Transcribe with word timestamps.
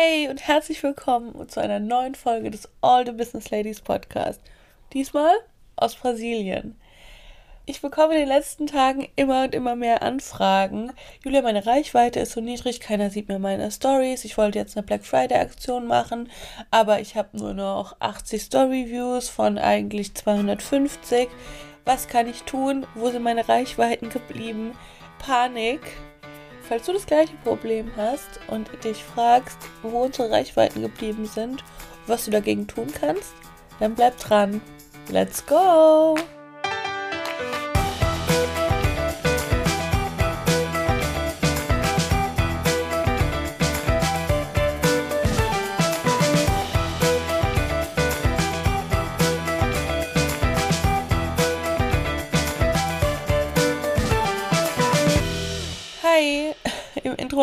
Hey 0.00 0.28
und 0.28 0.46
herzlich 0.46 0.80
willkommen 0.84 1.48
zu 1.48 1.60
einer 1.60 1.80
neuen 1.80 2.14
Folge 2.14 2.52
des 2.52 2.68
All 2.82 3.04
the 3.04 3.10
Business 3.10 3.50
Ladies 3.50 3.80
Podcast. 3.80 4.40
Diesmal 4.92 5.32
aus 5.74 5.96
Brasilien. 5.96 6.78
Ich 7.66 7.80
bekomme 7.80 8.14
in 8.14 8.20
den 8.20 8.28
letzten 8.28 8.68
Tagen 8.68 9.08
immer 9.16 9.42
und 9.42 9.56
immer 9.56 9.74
mehr 9.74 10.02
Anfragen. 10.02 10.92
Julia, 11.24 11.42
meine 11.42 11.66
Reichweite 11.66 12.20
ist 12.20 12.30
so 12.30 12.40
niedrig, 12.40 12.78
keiner 12.78 13.10
sieht 13.10 13.26
mir 13.26 13.40
meine 13.40 13.72
Stories. 13.72 14.24
Ich 14.24 14.38
wollte 14.38 14.60
jetzt 14.60 14.76
eine 14.76 14.86
Black 14.86 15.04
Friday 15.04 15.40
Aktion 15.40 15.88
machen, 15.88 16.30
aber 16.70 17.00
ich 17.00 17.16
habe 17.16 17.36
nur 17.36 17.52
noch 17.52 17.96
80 17.98 18.40
Story 18.40 18.86
Views 18.88 19.28
von 19.28 19.58
eigentlich 19.58 20.14
250. 20.14 21.26
Was 21.84 22.06
kann 22.06 22.28
ich 22.28 22.44
tun? 22.44 22.86
Wo 22.94 23.10
sind 23.10 23.24
meine 23.24 23.48
Reichweiten 23.48 24.10
geblieben? 24.10 24.78
Panik. 25.18 25.80
Falls 26.68 26.84
du 26.84 26.92
das 26.92 27.06
gleiche 27.06 27.34
Problem 27.44 27.90
hast 27.96 28.40
und 28.48 28.68
dich 28.84 29.02
fragst, 29.02 29.58
wo 29.82 30.02
unsere 30.02 30.30
Reichweiten 30.30 30.82
geblieben 30.82 31.24
sind 31.24 31.62
und 31.62 31.64
was 32.08 32.26
du 32.26 32.30
dagegen 32.30 32.66
tun 32.66 32.88
kannst, 32.92 33.32
dann 33.80 33.94
bleib 33.94 34.18
dran. 34.18 34.60
Let's 35.10 35.44
go! 35.46 36.14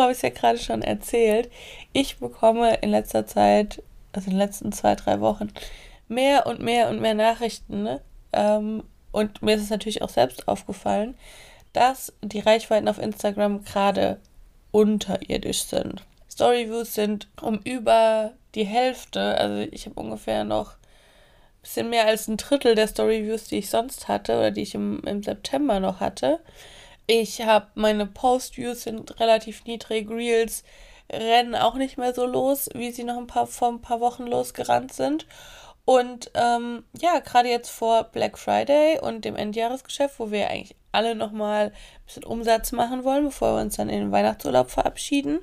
Habe 0.06 0.12
ich 0.12 0.18
es 0.18 0.22
ja 0.22 0.30
gerade 0.30 0.58
schon 0.58 0.82
erzählt. 0.82 1.50
Ich 1.92 2.18
bekomme 2.18 2.76
in 2.76 2.90
letzter 2.90 3.26
Zeit, 3.26 3.82
also 4.12 4.26
in 4.26 4.32
den 4.32 4.38
letzten 4.38 4.72
zwei, 4.72 4.94
drei 4.94 5.20
Wochen, 5.20 5.52
mehr 6.08 6.46
und 6.46 6.60
mehr 6.60 6.88
und 6.88 7.00
mehr 7.00 7.14
Nachrichten. 7.14 7.82
Ne? 7.82 8.00
Ähm, 8.32 8.84
und 9.12 9.42
mir 9.42 9.56
ist 9.56 9.62
es 9.62 9.70
natürlich 9.70 10.02
auch 10.02 10.08
selbst 10.08 10.46
aufgefallen, 10.48 11.16
dass 11.72 12.12
die 12.22 12.40
Reichweiten 12.40 12.88
auf 12.88 12.98
Instagram 12.98 13.64
gerade 13.64 14.20
unterirdisch 14.70 15.64
sind. 15.64 16.02
Storyviews 16.30 16.94
sind 16.94 17.28
um 17.40 17.58
über 17.64 18.32
die 18.54 18.64
Hälfte, 18.64 19.38
also 19.38 19.68
ich 19.70 19.86
habe 19.86 19.98
ungefähr 20.00 20.44
noch 20.44 20.72
ein 20.72 21.62
bisschen 21.62 21.90
mehr 21.90 22.06
als 22.06 22.28
ein 22.28 22.36
Drittel 22.36 22.74
der 22.74 22.88
Storyviews, 22.88 23.44
die 23.44 23.58
ich 23.58 23.70
sonst 23.70 24.08
hatte 24.08 24.34
oder 24.36 24.50
die 24.50 24.62
ich 24.62 24.74
im, 24.74 25.00
im 25.04 25.22
September 25.22 25.80
noch 25.80 26.00
hatte. 26.00 26.40
Ich 27.06 27.42
habe 27.42 27.68
meine 27.74 28.06
Post-Views 28.06 28.82
sind 28.82 29.20
relativ 29.20 29.64
niedrig. 29.64 30.10
Reels 30.10 30.64
rennen 31.12 31.54
auch 31.54 31.74
nicht 31.74 31.98
mehr 31.98 32.12
so 32.14 32.26
los, 32.26 32.68
wie 32.74 32.90
sie 32.90 33.04
noch 33.04 33.16
ein 33.16 33.28
paar 33.28 33.46
vor 33.46 33.68
ein 33.68 33.80
paar 33.80 34.00
Wochen 34.00 34.26
losgerannt 34.26 34.92
sind. 34.92 35.26
Und 35.84 36.32
ähm, 36.34 36.82
ja, 37.00 37.20
gerade 37.20 37.48
jetzt 37.48 37.70
vor 37.70 38.04
Black 38.04 38.38
Friday 38.38 38.98
und 39.00 39.24
dem 39.24 39.36
Endjahresgeschäft, 39.36 40.18
wo 40.18 40.32
wir 40.32 40.50
eigentlich 40.50 40.74
alle 40.90 41.14
nochmal 41.14 41.66
ein 41.66 41.72
bisschen 42.06 42.24
Umsatz 42.24 42.72
machen 42.72 43.04
wollen, 43.04 43.26
bevor 43.26 43.54
wir 43.54 43.60
uns 43.60 43.76
dann 43.76 43.88
in 43.88 44.00
den 44.00 44.12
Weihnachtsurlaub 44.12 44.70
verabschieden, 44.70 45.38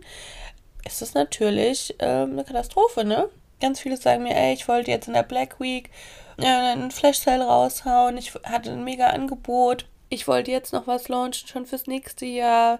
ist 0.85 1.01
das 1.01 1.13
natürlich 1.13 1.95
ähm, 1.99 2.31
eine 2.31 2.43
Katastrophe, 2.43 3.05
ne? 3.05 3.29
Ganz 3.61 3.79
viele 3.79 3.95
sagen 3.95 4.23
mir, 4.23 4.35
ey, 4.35 4.53
ich 4.53 4.67
wollte 4.67 4.91
jetzt 4.91 5.07
in 5.07 5.13
der 5.13 5.23
Black 5.23 5.61
Week 5.61 5.89
äh, 6.37 6.45
einen 6.45 6.91
Flash 6.91 7.19
Sale 7.19 7.45
raushauen, 7.45 8.17
ich 8.17 8.33
hatte 8.43 8.71
ein 8.71 8.83
mega 8.83 9.07
Angebot 9.07 9.85
ich 10.13 10.27
wollte 10.27 10.51
jetzt 10.51 10.73
noch 10.73 10.87
was 10.87 11.07
launchen, 11.07 11.47
schon 11.47 11.65
fürs 11.65 11.87
nächste 11.87 12.25
Jahr. 12.25 12.79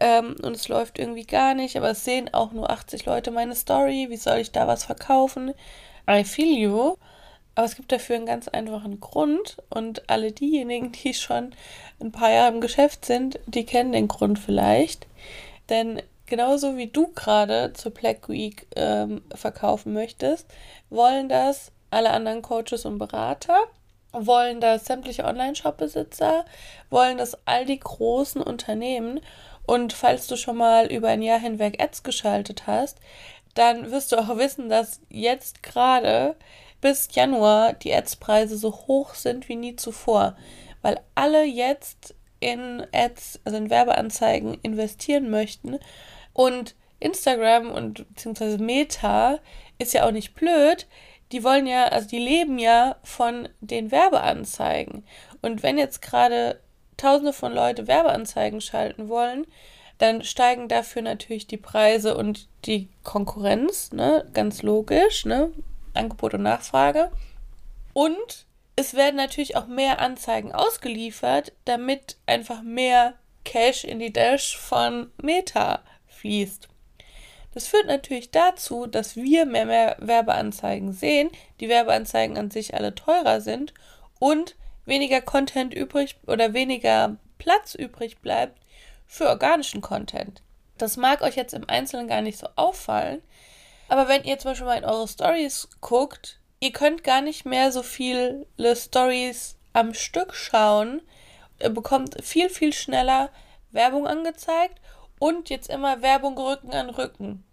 Ähm, 0.00 0.36
und 0.42 0.56
es 0.56 0.68
läuft 0.68 0.98
irgendwie 0.98 1.24
gar 1.24 1.54
nicht, 1.54 1.76
aber 1.76 1.90
es 1.90 2.04
sehen 2.04 2.32
auch 2.34 2.52
nur 2.52 2.70
80 2.70 3.06
Leute 3.06 3.30
meine 3.30 3.54
Story. 3.54 4.06
Wie 4.10 4.16
soll 4.16 4.38
ich 4.38 4.50
da 4.50 4.66
was 4.66 4.84
verkaufen? 4.84 5.54
I 6.10 6.24
feel 6.24 6.58
you. 6.58 6.96
Aber 7.54 7.66
es 7.66 7.76
gibt 7.76 7.92
dafür 7.92 8.16
einen 8.16 8.26
ganz 8.26 8.48
einfachen 8.48 8.98
Grund. 9.00 9.58
Und 9.70 10.08
alle 10.10 10.32
diejenigen, 10.32 10.92
die 10.92 11.14
schon 11.14 11.54
ein 12.00 12.10
paar 12.10 12.30
Jahre 12.30 12.52
im 12.52 12.60
Geschäft 12.60 13.04
sind, 13.04 13.38
die 13.46 13.64
kennen 13.64 13.92
den 13.92 14.08
Grund 14.08 14.38
vielleicht. 14.38 15.06
Denn 15.68 16.02
genauso 16.26 16.76
wie 16.76 16.88
du 16.88 17.12
gerade 17.14 17.72
zur 17.74 17.92
Black 17.92 18.28
Week 18.28 18.66
ähm, 18.74 19.22
verkaufen 19.34 19.92
möchtest, 19.92 20.48
wollen 20.90 21.28
das 21.28 21.70
alle 21.90 22.10
anderen 22.10 22.42
Coaches 22.42 22.84
und 22.86 22.98
Berater 22.98 23.68
wollen 24.12 24.60
das 24.60 24.84
sämtliche 24.84 25.24
Online-Shop-Besitzer, 25.24 26.44
wollen 26.90 27.18
das 27.18 27.36
all 27.46 27.64
die 27.64 27.80
großen 27.80 28.42
Unternehmen. 28.42 29.20
Und 29.66 29.92
falls 29.92 30.26
du 30.26 30.36
schon 30.36 30.56
mal 30.56 30.86
über 30.86 31.08
ein 31.08 31.22
Jahr 31.22 31.38
hinweg 31.38 31.82
Ads 31.82 32.02
geschaltet 32.02 32.66
hast, 32.66 32.98
dann 33.54 33.90
wirst 33.90 34.12
du 34.12 34.16
auch 34.16 34.36
wissen, 34.36 34.68
dass 34.68 35.00
jetzt 35.08 35.62
gerade 35.62 36.36
bis 36.80 37.08
Januar 37.12 37.74
die 37.74 37.94
Ads-Preise 37.94 38.56
so 38.56 38.72
hoch 38.86 39.14
sind 39.14 39.48
wie 39.48 39.56
nie 39.56 39.76
zuvor, 39.76 40.36
weil 40.82 41.00
alle 41.14 41.44
jetzt 41.44 42.14
in 42.40 42.84
Ads, 42.92 43.40
also 43.44 43.56
in 43.56 43.70
Werbeanzeigen 43.70 44.58
investieren 44.62 45.30
möchten. 45.30 45.78
Und 46.32 46.74
Instagram 46.98 47.70
und 47.70 48.08
beziehungsweise 48.08 48.58
Meta 48.58 49.38
ist 49.78 49.94
ja 49.94 50.06
auch 50.06 50.12
nicht 50.12 50.34
blöd, 50.34 50.86
die 51.32 51.42
wollen 51.42 51.66
ja, 51.66 51.86
also 51.86 52.08
die 52.08 52.18
leben 52.18 52.58
ja 52.58 52.96
von 53.02 53.48
den 53.60 53.90
Werbeanzeigen. 53.90 55.04
Und 55.40 55.62
wenn 55.62 55.78
jetzt 55.78 56.02
gerade 56.02 56.60
tausende 56.96 57.32
von 57.32 57.52
Leute 57.52 57.86
Werbeanzeigen 57.86 58.60
schalten 58.60 59.08
wollen, 59.08 59.46
dann 59.98 60.24
steigen 60.24 60.68
dafür 60.68 61.02
natürlich 61.02 61.46
die 61.46 61.56
Preise 61.56 62.16
und 62.16 62.48
die 62.64 62.88
Konkurrenz, 63.02 63.92
ne? 63.92 64.28
Ganz 64.32 64.62
logisch, 64.62 65.24
ne? 65.24 65.52
Angebot 65.94 66.34
und 66.34 66.42
Nachfrage. 66.42 67.10
Und 67.92 68.46
es 68.76 68.94
werden 68.94 69.16
natürlich 69.16 69.56
auch 69.56 69.66
mehr 69.66 70.00
Anzeigen 70.00 70.52
ausgeliefert, 70.52 71.52
damit 71.64 72.16
einfach 72.26 72.62
mehr 72.62 73.14
Cash 73.44 73.84
in 73.84 73.98
die 73.98 74.12
Dash 74.12 74.56
von 74.56 75.10
Meta 75.22 75.82
fließt. 76.06 76.68
Das 77.54 77.66
führt 77.66 77.86
natürlich 77.86 78.30
dazu, 78.30 78.86
dass 78.86 79.16
wir 79.16 79.44
mehr, 79.44 79.66
mehr 79.66 79.96
Werbeanzeigen 79.98 80.92
sehen, 80.92 81.30
die 81.60 81.68
Werbeanzeigen 81.68 82.38
an 82.38 82.50
sich 82.50 82.74
alle 82.74 82.94
teurer 82.94 83.40
sind 83.40 83.74
und 84.18 84.56
weniger 84.86 85.20
Content 85.20 85.74
übrig 85.74 86.16
oder 86.26 86.54
weniger 86.54 87.16
Platz 87.38 87.74
übrig 87.74 88.18
bleibt 88.18 88.58
für 89.06 89.28
organischen 89.28 89.82
Content. 89.82 90.42
Das 90.78 90.96
mag 90.96 91.22
euch 91.22 91.36
jetzt 91.36 91.54
im 91.54 91.68
Einzelnen 91.68 92.08
gar 92.08 92.22
nicht 92.22 92.38
so 92.38 92.48
auffallen, 92.56 93.22
aber 93.88 94.08
wenn 94.08 94.24
ihr 94.24 94.38
zum 94.38 94.52
Beispiel 94.52 94.66
mal 94.66 94.78
in 94.78 94.84
eure 94.84 95.06
Stories 95.06 95.68
guckt, 95.80 96.40
ihr 96.60 96.72
könnt 96.72 97.04
gar 97.04 97.20
nicht 97.20 97.44
mehr 97.44 97.70
so 97.70 97.82
viele 97.82 98.46
Stories 98.74 99.56
am 99.74 99.92
Stück 99.92 100.34
schauen, 100.34 101.02
ihr 101.60 101.68
bekommt 101.68 102.16
viel, 102.24 102.48
viel 102.48 102.72
schneller 102.72 103.30
Werbung 103.70 104.06
angezeigt 104.06 104.80
und 105.22 105.50
jetzt 105.50 105.70
immer 105.70 106.02
Werbung 106.02 106.36
Rücken 106.36 106.72
an 106.72 106.90
Rücken. 106.90 107.44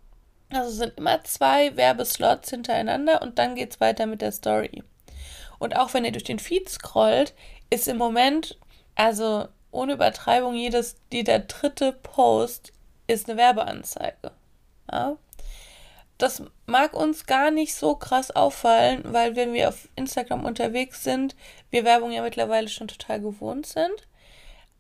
Also 0.52 0.72
sind 0.72 0.98
immer 0.98 1.24
zwei 1.24 1.78
Werbeslots 1.78 2.50
hintereinander 2.50 3.22
und 3.22 3.38
dann 3.38 3.54
geht 3.54 3.74
es 3.74 3.80
weiter 3.80 4.08
mit 4.08 4.24
der 4.24 4.32
Story. 4.32 4.84
Und 5.60 5.76
auch 5.76 5.94
wenn 5.94 6.04
ihr 6.04 6.12
durch 6.12 6.24
den 6.24 6.40
Feed 6.40 6.68
scrollt, 6.68 7.36
ist 7.70 7.88
im 7.88 7.98
Moment, 7.98 8.58
also 8.96 9.50
ohne 9.70 9.94
Übertreibung, 9.94 10.56
jedes, 10.56 10.96
jeder 11.14 11.38
dritte 11.38 11.92
Post 11.92 12.74
ist 13.06 13.30
eine 13.30 13.38
Werbeanzeige. 13.38 14.32
Ja? 14.92 15.18
Das 16.18 16.42
mag 16.66 16.96
uns 16.96 17.28
gar 17.28 17.52
nicht 17.52 17.76
so 17.76 17.96
krass 17.96 18.32
auffallen, 18.32 19.04
weil 19.06 19.36
wenn 19.36 19.54
wir 19.54 19.70
auf 19.70 19.88
Instagram 19.96 20.44
unterwegs 20.44 21.04
sind, 21.04 21.36
wir 21.70 21.86
Werbung 21.86 22.12
ja 22.14 22.24
mittlerweile 22.24 22.68
schon 22.68 22.88
total 22.88 23.22
gewohnt 23.22 23.68
sind. 23.68 24.08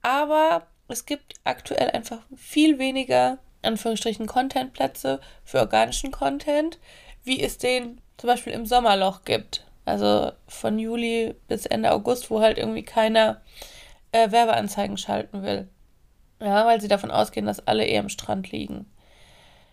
Aber 0.01 0.65
es 0.91 1.05
gibt 1.05 1.35
aktuell 1.43 1.91
einfach 1.91 2.19
viel 2.35 2.79
weniger, 2.79 3.39
Anführungsstrichen, 3.61 4.27
Contentplätze 4.27 5.19
für 5.43 5.59
organischen 5.59 6.11
Content, 6.11 6.79
wie 7.23 7.41
es 7.41 7.57
den 7.57 8.01
zum 8.17 8.27
Beispiel 8.27 8.53
im 8.53 8.65
Sommerloch 8.65 9.23
gibt. 9.23 9.65
Also 9.85 10.31
von 10.47 10.77
Juli 10.77 11.35
bis 11.47 11.65
Ende 11.65 11.91
August, 11.91 12.29
wo 12.29 12.41
halt 12.41 12.57
irgendwie 12.57 12.83
keiner 12.83 13.41
äh, 14.11 14.31
Werbeanzeigen 14.31 14.97
schalten 14.97 15.43
will. 15.43 15.67
Ja, 16.39 16.65
weil 16.65 16.79
sie 16.79 16.87
davon 16.87 17.11
ausgehen, 17.11 17.45
dass 17.45 17.67
alle 17.67 17.85
eh 17.85 17.97
am 17.97 18.09
Strand 18.09 18.51
liegen. 18.51 18.85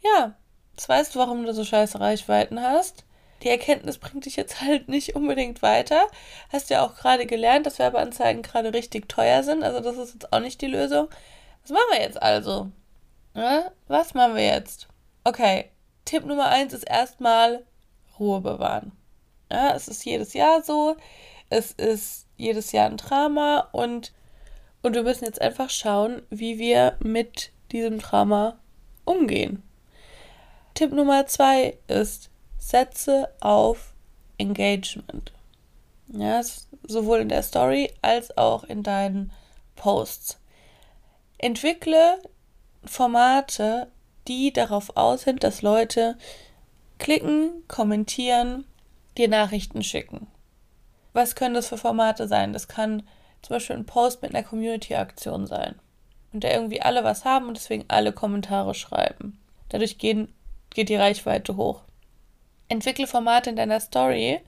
Ja, 0.02 0.34
jetzt 0.72 0.88
weißt 0.88 1.14
du, 1.14 1.18
warum 1.18 1.44
du 1.44 1.52
so 1.52 1.64
scheiße 1.64 2.00
Reichweiten 2.00 2.60
hast 2.60 3.04
die 3.42 3.48
Erkenntnis 3.48 3.98
bringt 3.98 4.24
dich 4.24 4.36
jetzt 4.36 4.60
halt 4.60 4.88
nicht 4.88 5.14
unbedingt 5.14 5.62
weiter. 5.62 6.06
Hast 6.50 6.70
ja 6.70 6.84
auch 6.84 6.94
gerade 6.94 7.26
gelernt, 7.26 7.66
dass 7.66 7.78
Werbeanzeigen 7.78 8.42
gerade 8.42 8.72
richtig 8.72 9.08
teuer 9.08 9.42
sind. 9.42 9.62
Also 9.62 9.80
das 9.80 9.96
ist 9.96 10.14
jetzt 10.14 10.32
auch 10.32 10.40
nicht 10.40 10.60
die 10.60 10.66
Lösung. 10.66 11.08
Was 11.62 11.70
machen 11.70 11.92
wir 11.92 12.00
jetzt 12.00 12.22
also? 12.22 12.70
Ja, 13.34 13.70
was 13.88 14.14
machen 14.14 14.36
wir 14.36 14.46
jetzt? 14.46 14.88
Okay, 15.24 15.70
Tipp 16.04 16.24
Nummer 16.24 16.46
eins 16.46 16.72
ist 16.72 16.88
erstmal 16.88 17.64
Ruhe 18.18 18.40
bewahren. 18.40 18.92
Ja, 19.50 19.74
es 19.74 19.88
ist 19.88 20.04
jedes 20.04 20.32
Jahr 20.32 20.62
so. 20.62 20.96
Es 21.50 21.72
ist 21.72 22.26
jedes 22.36 22.72
Jahr 22.72 22.86
ein 22.86 22.96
Drama 22.96 23.68
und, 23.72 24.12
und 24.82 24.94
wir 24.94 25.02
müssen 25.02 25.24
jetzt 25.24 25.40
einfach 25.40 25.70
schauen, 25.70 26.22
wie 26.30 26.58
wir 26.58 26.96
mit 27.00 27.52
diesem 27.72 27.98
Drama 27.98 28.58
umgehen. 29.04 29.62
Tipp 30.74 30.92
Nummer 30.92 31.26
zwei 31.26 31.78
ist, 31.88 32.30
setze 32.66 33.28
auf 33.38 33.92
Engagement. 34.38 35.32
Ja, 36.08 36.40
sowohl 36.82 37.20
in 37.20 37.28
der 37.28 37.44
Story 37.44 37.92
als 38.02 38.36
auch 38.36 38.64
in 38.64 38.82
deinen 38.82 39.32
Posts. 39.76 40.38
Entwickle 41.38 42.18
Formate, 42.84 43.86
die 44.26 44.52
darauf 44.52 44.96
aus 44.96 45.22
sind, 45.22 45.44
dass 45.44 45.62
Leute 45.62 46.18
klicken, 46.98 47.62
kommentieren, 47.68 48.64
dir 49.16 49.28
Nachrichten 49.28 49.84
schicken. 49.84 50.26
Was 51.12 51.36
können 51.36 51.54
das 51.54 51.68
für 51.68 51.78
Formate 51.78 52.26
sein? 52.26 52.52
Das 52.52 52.66
kann 52.66 53.04
zum 53.42 53.54
Beispiel 53.54 53.76
ein 53.76 53.86
Post 53.86 54.22
mit 54.22 54.34
einer 54.34 54.46
Community-Aktion 54.46 55.46
sein. 55.46 55.76
Und 56.32 56.42
der 56.42 56.54
irgendwie 56.54 56.82
alle 56.82 57.04
was 57.04 57.24
haben 57.24 57.46
und 57.46 57.56
deswegen 57.56 57.84
alle 57.88 58.12
Kommentare 58.12 58.74
schreiben. 58.74 59.38
Dadurch 59.68 59.98
gehen, 59.98 60.32
geht 60.70 60.88
die 60.88 60.96
Reichweite 60.96 61.56
hoch. 61.56 61.82
Entwickle 62.68 63.06
Formate 63.06 63.50
in 63.50 63.56
deiner 63.56 63.80
Story, 63.80 64.40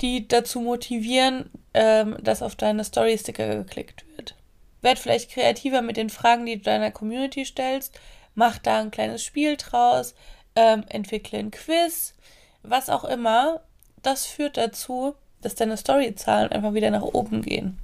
die 0.00 0.28
dazu 0.28 0.60
motivieren, 0.60 1.50
ähm, 1.74 2.16
dass 2.20 2.42
auf 2.42 2.56
deine 2.56 2.84
Story-Sticker 2.84 3.56
geklickt 3.56 4.04
wird. 4.16 4.34
Werd 4.80 4.98
vielleicht 4.98 5.30
kreativer 5.30 5.82
mit 5.82 5.96
den 5.96 6.10
Fragen, 6.10 6.46
die 6.46 6.56
du 6.56 6.62
deiner 6.62 6.90
Community 6.90 7.44
stellst. 7.44 7.98
Mach 8.34 8.58
da 8.58 8.78
ein 8.80 8.90
kleines 8.90 9.24
Spiel 9.24 9.56
draus. 9.56 10.14
Ähm, 10.54 10.84
entwickle 10.88 11.38
ein 11.38 11.50
Quiz. 11.50 12.14
Was 12.62 12.88
auch 12.90 13.04
immer. 13.04 13.60
Das 14.02 14.26
führt 14.26 14.56
dazu, 14.56 15.14
dass 15.42 15.56
deine 15.56 15.76
Story-Zahlen 15.76 16.52
einfach 16.52 16.74
wieder 16.74 16.90
nach 16.90 17.02
oben 17.02 17.42
gehen. 17.42 17.78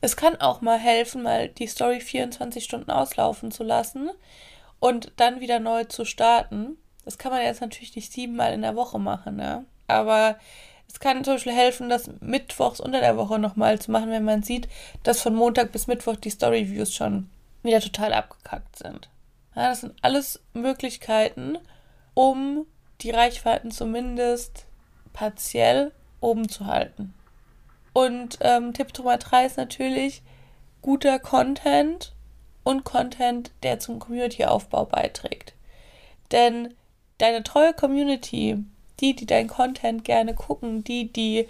Es 0.00 0.16
kann 0.16 0.36
auch 0.40 0.60
mal 0.60 0.78
helfen, 0.78 1.22
mal 1.22 1.48
die 1.48 1.66
Story 1.66 2.00
24 2.00 2.62
Stunden 2.62 2.90
auslaufen 2.90 3.50
zu 3.50 3.64
lassen 3.64 4.10
und 4.78 5.12
dann 5.16 5.40
wieder 5.40 5.58
neu 5.58 5.84
zu 5.84 6.04
starten. 6.04 6.78
Das 7.08 7.16
kann 7.16 7.32
man 7.32 7.40
jetzt 7.40 7.62
natürlich 7.62 7.96
nicht 7.96 8.12
siebenmal 8.12 8.52
in 8.52 8.60
der 8.60 8.76
Woche 8.76 8.98
machen, 8.98 9.36
ne? 9.36 9.64
Aber 9.86 10.36
es 10.86 11.00
kann 11.00 11.24
zum 11.24 11.36
Beispiel 11.36 11.54
helfen, 11.54 11.88
das 11.88 12.10
mittwochs 12.20 12.80
unter 12.80 13.00
der 13.00 13.16
Woche 13.16 13.38
nochmal 13.38 13.78
zu 13.78 13.90
machen, 13.90 14.10
wenn 14.10 14.26
man 14.26 14.42
sieht, 14.42 14.68
dass 15.04 15.22
von 15.22 15.34
Montag 15.34 15.72
bis 15.72 15.86
Mittwoch 15.86 16.16
die 16.16 16.28
Story-Views 16.28 16.92
schon 16.92 17.30
wieder 17.62 17.80
total 17.80 18.12
abgekackt 18.12 18.76
sind. 18.76 19.08
Ja, 19.56 19.70
das 19.70 19.80
sind 19.80 19.94
alles 20.02 20.42
Möglichkeiten, 20.52 21.56
um 22.12 22.66
die 23.00 23.10
Reichweiten 23.10 23.70
zumindest 23.70 24.66
partiell 25.14 25.92
oben 26.20 26.50
zu 26.50 26.66
halten. 26.66 27.14
Und 27.94 28.36
ähm, 28.42 28.74
Tipp 28.74 28.88
Nummer 28.98 29.16
3 29.16 29.46
ist 29.46 29.56
natürlich 29.56 30.22
guter 30.82 31.18
Content 31.18 32.12
und 32.64 32.84
Content, 32.84 33.50
der 33.62 33.78
zum 33.78 33.98
Community-Aufbau 33.98 34.84
beiträgt. 34.84 35.54
Denn 36.32 36.74
deine 37.18 37.42
treue 37.42 37.74
Community, 37.74 38.64
die, 39.00 39.14
die 39.14 39.26
deinen 39.26 39.48
Content 39.48 40.04
gerne 40.04 40.34
gucken, 40.34 40.84
die, 40.84 41.12
die 41.12 41.46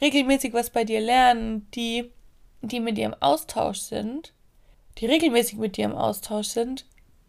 regelmäßig 0.00 0.52
was 0.54 0.70
bei 0.70 0.84
dir 0.84 1.00
lernen, 1.00 1.68
die, 1.74 2.10
die 2.62 2.80
mit 2.80 2.96
dir 2.96 3.06
im 3.06 3.14
Austausch 3.20 3.78
sind, 3.78 4.32
die 4.98 5.06
regelmäßig 5.06 5.58
mit 5.58 5.76
dir 5.76 5.84
im 5.84 5.94
Austausch 5.94 6.48
sind, 6.48 6.86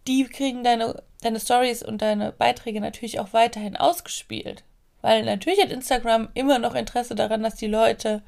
die 0.07 0.23
kriegen 0.25 0.63
deine, 0.63 1.03
deine 1.21 1.39
Stories 1.39 1.83
und 1.83 2.01
deine 2.01 2.31
Beiträge 2.31 2.81
natürlich 2.81 3.19
auch 3.19 3.33
weiterhin 3.33 3.77
ausgespielt. 3.77 4.63
Weil 5.01 5.23
natürlich 5.25 5.61
hat 5.61 5.71
Instagram 5.71 6.29
immer 6.33 6.59
noch 6.59 6.75
Interesse 6.75 7.15
daran, 7.15 7.43
dass 7.43 7.55
die 7.55 7.67
Leute 7.67 8.21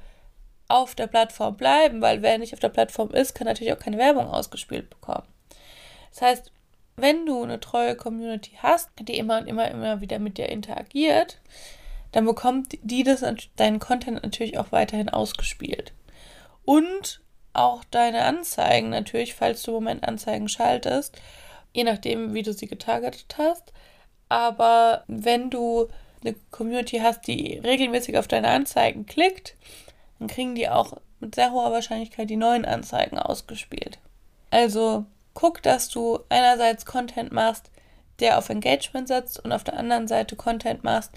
auf 0.67 0.95
der 0.95 1.07
Plattform 1.07 1.55
bleiben, 1.55 2.01
weil 2.01 2.21
wer 2.21 2.37
nicht 2.37 2.53
auf 2.53 2.59
der 2.59 2.69
Plattform 2.69 3.11
ist, 3.11 3.35
kann 3.35 3.45
natürlich 3.45 3.73
auch 3.73 3.79
keine 3.79 3.97
Werbung 3.97 4.27
ausgespielt 4.27 4.89
bekommen. 4.89 5.27
Das 6.11 6.21
heißt, 6.21 6.51
wenn 6.95 7.25
du 7.25 7.43
eine 7.43 7.59
treue 7.59 7.95
Community 7.95 8.51
hast, 8.61 8.89
die 8.99 9.17
immer 9.17 9.39
und 9.39 9.47
immer, 9.47 9.69
immer 9.69 10.01
wieder 10.01 10.19
mit 10.19 10.37
dir 10.37 10.49
interagiert, 10.49 11.39
dann 12.11 12.25
bekommt 12.25 12.77
die 12.83 13.03
das, 13.03 13.23
deinen 13.55 13.79
Content 13.79 14.21
natürlich 14.23 14.57
auch 14.57 14.71
weiterhin 14.71 15.09
ausgespielt. 15.09 15.93
Und 16.65 17.21
auch 17.53 17.83
deine 17.85 18.23
Anzeigen 18.23 18.89
natürlich, 18.89 19.33
falls 19.33 19.63
du 19.63 19.71
im 19.71 19.75
Moment 19.75 20.07
Anzeigen 20.07 20.47
schaltest, 20.47 21.19
je 21.73 21.83
nachdem, 21.83 22.33
wie 22.33 22.43
du 22.43 22.53
sie 22.53 22.67
getargetet 22.67 23.35
hast. 23.37 23.73
Aber 24.29 25.03
wenn 25.07 25.49
du 25.49 25.87
eine 26.23 26.35
Community 26.51 26.99
hast, 26.99 27.27
die 27.27 27.59
regelmäßig 27.63 28.17
auf 28.17 28.27
deine 28.27 28.49
Anzeigen 28.49 29.05
klickt, 29.05 29.55
dann 30.19 30.27
kriegen 30.27 30.55
die 30.55 30.69
auch 30.69 30.97
mit 31.19 31.35
sehr 31.35 31.51
hoher 31.51 31.71
Wahrscheinlichkeit 31.71 32.29
die 32.29 32.37
neuen 32.37 32.65
Anzeigen 32.65 33.17
ausgespielt. 33.17 33.99
Also 34.51 35.05
guck, 35.33 35.61
dass 35.61 35.89
du 35.89 36.19
einerseits 36.29 36.85
Content 36.85 37.31
machst, 37.31 37.71
der 38.19 38.37
auf 38.37 38.49
Engagement 38.49 39.07
setzt 39.07 39.43
und 39.43 39.51
auf 39.51 39.63
der 39.63 39.77
anderen 39.77 40.07
Seite 40.07 40.35
Content 40.35 40.83
machst, 40.83 41.11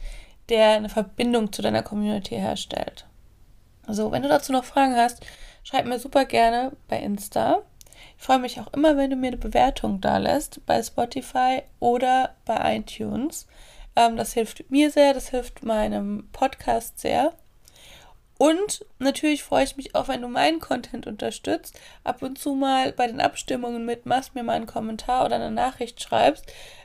der 0.49 0.71
eine 0.71 0.89
Verbindung 0.89 1.53
zu 1.53 1.63
deiner 1.63 1.83
Community 1.83 2.37
herstellt. 2.37 3.07
Also, 3.87 4.11
wenn 4.13 4.23
du 4.23 4.29
dazu 4.29 4.53
noch 4.53 4.65
Fragen 4.65 4.97
hast, 4.97 5.25
schreib 5.63 5.87
mir 5.87 5.99
super 5.99 6.25
gerne 6.25 6.73
bei 6.89 6.99
Insta. 6.99 7.63
Ich 8.19 8.25
freue 8.25 8.39
mich 8.39 8.61
auch 8.61 8.73
immer, 8.73 8.97
wenn 8.97 9.11
du 9.11 9.17
mir 9.17 9.29
eine 9.29 9.37
Bewertung 9.37 10.01
da 10.01 10.19
lässt 10.19 10.65
bei 10.67 10.83
Spotify 10.83 11.63
oder 11.81 12.35
bei 12.45 12.77
iTunes. 12.77 13.47
Ähm, 13.95 14.17
das 14.17 14.33
hilft 14.33 14.71
mir 14.71 14.91
sehr, 14.91 15.15
das 15.15 15.29
hilft 15.29 15.65
meinem 15.65 16.29
Podcast 16.33 16.99
sehr. 16.99 17.33
Und 18.39 18.85
natürlich 18.99 19.43
freue 19.43 19.65
ich 19.65 19.77
mich 19.77 19.95
auch, 19.95 20.09
wenn 20.09 20.21
du 20.21 20.29
meinen 20.29 20.61
Content 20.61 21.07
unterstützt, 21.07 21.79
ab 22.05 22.23
und 22.23 22.39
zu 22.39 22.55
mal 22.55 22.93
bei 22.93 23.07
den 23.07 23.21
Abstimmungen 23.21 23.85
mitmachst, 23.87 24.35
mir 24.35 24.43
mal 24.43 24.55
einen 24.55 24.67
Kommentar 24.67 25.25
oder 25.25 25.37
eine 25.37 25.51
Nachricht 25.51 26.03
schreibst, 26.03 26.45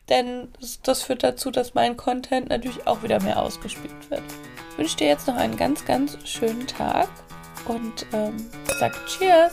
denn 0.10 0.50
das, 0.60 0.82
das 0.82 1.02
führt 1.02 1.24
dazu, 1.24 1.52
dass 1.52 1.74
mein 1.74 1.98
Content 1.98 2.50
natürlich 2.50 2.88
auch 2.88 3.04
wieder 3.04 3.22
mehr 3.22 3.42
ausgespielt 3.42 4.10
wird. 4.10 4.24
Ich 4.72 4.78
wünsche 4.78 4.98
dir 4.98 5.08
jetzt 5.08 5.28
noch 5.28 5.36
einen 5.36 5.58
ganz, 5.58 5.84
ganz 5.86 6.18
schönen 6.28 6.68
Tag 6.68 7.10
und 7.68 8.06
ähm, 8.14 8.38
sag 8.80 8.94
Cheers! 9.08 9.52